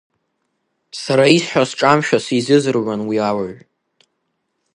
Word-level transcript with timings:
Сара 1.01 1.25
исҳәо 1.37 1.63
сҿамшәо 1.69 2.17
сизыӡырҩуан 2.25 3.01
уи 3.07 3.17
ауаҩ. 3.29 3.55